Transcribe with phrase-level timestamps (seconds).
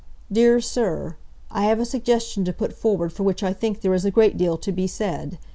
[0.31, 4.09] "DEAR SIR—I have a suggestion to put forward for which I think there is a
[4.09, 5.37] great deal to be said.